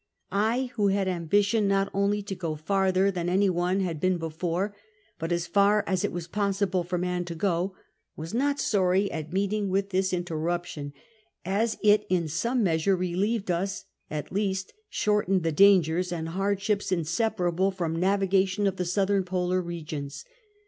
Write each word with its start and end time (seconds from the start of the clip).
1, 0.29 0.69
who 0.69 0.87
had 0.87 1.07
ambition 1.07 1.67
not 1.67 1.87
only 1.93 2.23
to 2.23 2.33
go 2.33 2.55
farther 2.55 3.11
than 3.11 3.29
any 3.29 3.51
one 3.51 3.81
had 3.81 3.99
been 3.99 4.17
before, 4.17 4.75
but 5.19 5.31
as 5.31 5.45
far 5.45 5.83
as 5.85 6.03
it 6.03 6.11
was 6.11 6.27
])ossible 6.29 6.83
for 6.83 6.97
man 6.97 7.23
to 7.23 7.35
go, 7.35 7.75
was 8.15 8.33
not 8.33 8.59
sorry 8.59 9.11
at 9.11 9.31
meeting 9.31 9.69
with 9.69 9.93
ibis 9.93 10.11
interruption, 10.11 10.91
as 11.45 11.77
it 11.83 12.07
in 12.09 12.27
sonic 12.27 12.79
iiicasiii'c 12.81 12.87
I'clieved 12.97 13.49
us, 13.51 13.85
at 14.09 14.31
least 14.31 14.73
sliorteiicMl 14.91 15.41
tlie 15.41 15.55
dangers 15.55 16.11
and 16.11 16.29
hardships 16.29 16.91
inseparable 16.91 17.69
from 17.69 17.93
the 17.93 17.99
navigation 17.99 18.65
of 18.65 18.77
the 18.77 18.85
southern 18.85 19.23
])olar 19.25 19.63
regions. 19.63 20.25